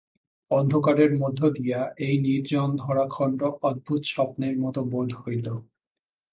অন্ধকারের 0.51 1.11
মধ্য 1.17 1.41
দিয়া 1.57 1.81
এই 1.99 2.15
নির্জন 2.17 2.69
ধরাখণ্ড 2.75 3.41
অদ্ভুত 3.61 4.01
স্বপ্নের 4.05 4.55
মতো 4.59 4.81
বোধ 4.83 5.09
হইল। 5.21 5.47